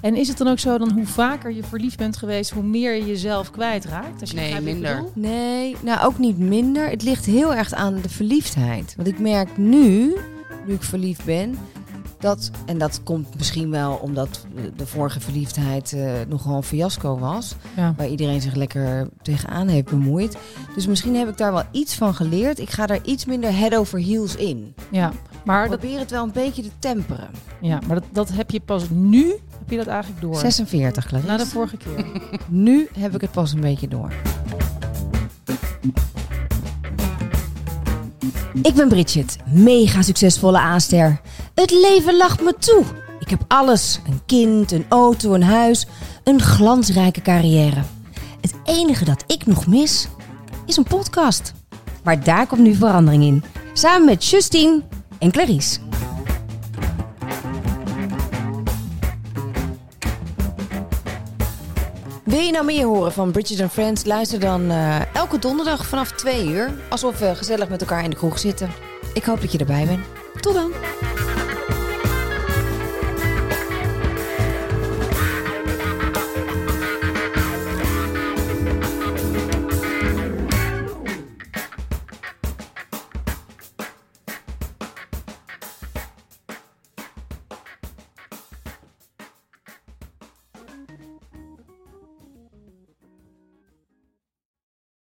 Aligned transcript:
En 0.00 0.16
is 0.16 0.28
het 0.28 0.38
dan 0.38 0.48
ook 0.48 0.58
zo 0.58 0.78
dan 0.78 0.90
hoe 0.92 1.06
vaker 1.06 1.52
je 1.52 1.62
verliefd 1.62 1.96
bent 1.98 2.16
geweest, 2.16 2.50
hoe 2.50 2.62
meer 2.62 2.94
je 2.94 3.06
jezelf 3.06 3.50
kwijtraakt? 3.50 4.20
Als 4.20 4.30
je 4.30 4.36
Nee, 4.36 4.60
minder. 4.60 5.04
Nee, 5.14 5.76
nou 5.82 6.00
ook 6.06 6.18
niet 6.18 6.38
minder. 6.38 6.88
Het 6.88 7.02
ligt 7.02 7.26
heel 7.26 7.54
erg 7.54 7.72
aan 7.72 8.00
de 8.02 8.08
verliefdheid. 8.08 8.94
Want 8.96 9.08
ik 9.08 9.18
merk 9.18 9.56
nu, 9.56 10.16
nu 10.66 10.74
ik 10.74 10.82
verliefd 10.82 11.24
ben, 11.24 11.58
dat, 12.20 12.50
en 12.66 12.78
dat 12.78 13.00
komt 13.02 13.34
misschien 13.36 13.70
wel 13.70 13.92
omdat 14.02 14.46
de 14.76 14.86
vorige 14.86 15.20
verliefdheid 15.20 15.92
eh, 15.92 16.12
nogal 16.28 16.56
een 16.56 16.62
fiasco 16.62 17.18
was, 17.18 17.54
Ja. 17.76 17.94
waar 17.96 18.08
iedereen 18.08 18.40
zich 18.40 18.54
lekker 18.54 19.08
tegenaan 19.22 19.68
heeft 19.68 19.88
bemoeid. 19.90 20.36
Dus 20.74 20.86
misschien 20.86 21.14
heb 21.16 21.28
ik 21.28 21.36
daar 21.36 21.52
wel 21.52 21.62
iets 21.70 21.94
van 21.94 22.14
geleerd. 22.14 22.58
Ik 22.58 22.70
ga 22.70 22.86
daar 22.86 22.98
iets 23.04 23.24
minder 23.24 23.56
head 23.56 23.74
over 23.74 23.98
heels 23.98 24.36
in. 24.36 24.74
Ja, 24.90 25.12
maar, 25.44 25.68
dat, 25.68 25.78
Probeer 25.78 25.98
het 25.98 26.10
wel 26.10 26.24
een 26.24 26.32
beetje 26.32 26.62
te 26.62 26.70
temperen. 26.78 27.28
ja, 27.60 27.78
maar 27.86 27.96
dat, 27.96 28.04
dat 28.12 28.28
heb 28.32 28.50
je 28.50 28.60
pas 28.60 28.84
nu, 28.90 29.26
heb 29.58 29.70
je 29.70 29.76
dat 29.76 29.86
eigenlijk 29.86 30.20
door. 30.20 30.36
46, 30.36 31.06
Clarice. 31.06 31.28
Na 31.28 31.36
de 31.36 31.46
vorige 31.46 31.76
keer. 31.76 32.04
Nu 32.48 32.88
heb 32.98 33.14
ik 33.14 33.20
het 33.20 33.30
pas 33.30 33.52
een 33.52 33.60
beetje 33.60 33.88
door. 33.88 34.12
Ik 38.62 38.74
ben 38.74 38.88
Bridget, 38.88 39.36
mega 39.46 40.02
succesvolle 40.02 40.58
aanster. 40.58 41.20
Het 41.60 41.70
leven 41.70 42.16
lacht 42.16 42.42
me 42.42 42.54
toe. 42.58 42.84
Ik 43.18 43.30
heb 43.30 43.44
alles: 43.48 44.00
een 44.06 44.20
kind, 44.26 44.72
een 44.72 44.86
auto, 44.88 45.34
een 45.34 45.42
huis, 45.42 45.86
een 46.24 46.40
glansrijke 46.40 47.22
carrière. 47.22 47.82
Het 48.40 48.54
enige 48.64 49.04
dat 49.04 49.24
ik 49.26 49.46
nog 49.46 49.66
mis 49.66 50.08
is 50.66 50.76
een 50.76 50.84
podcast. 50.84 51.52
Maar 52.04 52.24
daar 52.24 52.46
komt 52.46 52.60
nu 52.60 52.74
verandering 52.74 53.24
in. 53.24 53.44
Samen 53.72 54.04
met 54.04 54.26
Justine 54.26 54.82
en 55.18 55.30
Clarice. 55.30 55.78
Wil 62.24 62.40
je 62.40 62.52
nou 62.52 62.64
meer 62.64 62.86
horen 62.86 63.12
van 63.12 63.30
Bridget 63.30 63.60
and 63.60 63.72
Friends? 63.72 64.04
Luister 64.04 64.40
dan 64.40 64.70
eh, 64.70 65.14
elke 65.14 65.38
donderdag 65.38 65.86
vanaf 65.86 66.12
2 66.12 66.46
uur. 66.46 66.72
Alsof 66.88 67.18
we 67.18 67.34
gezellig 67.34 67.68
met 67.68 67.80
elkaar 67.80 68.04
in 68.04 68.10
de 68.10 68.16
kroeg 68.16 68.38
zitten. 68.38 68.70
Ik 69.14 69.24
hoop 69.24 69.40
dat 69.40 69.52
je 69.52 69.58
erbij 69.58 69.86
bent. 69.86 70.04
Tot 70.40 70.54
dan! 70.54 70.70